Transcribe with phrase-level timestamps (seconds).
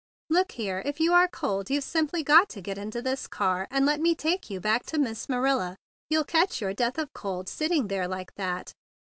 [0.31, 3.85] "Look here; if you are cold, you've simply got to get into this car and
[3.85, 5.77] let me take you back to Miss Manila.
[6.09, 8.73] You'll catch your death of cold sitting there like that."